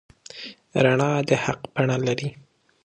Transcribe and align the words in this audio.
رڼا 0.83 1.11
د 1.27 1.29
حق 1.43 1.59
بڼه 1.73 1.97
لري. 2.05 2.29